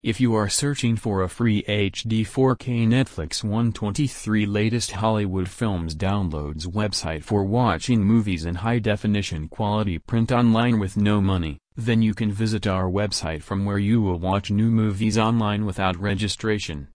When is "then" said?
11.74-12.00